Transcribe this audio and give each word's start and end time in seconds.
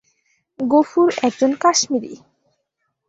গফুর 0.59 1.09
একজন 1.23 1.51
কাশ্মিরী। 1.63 2.13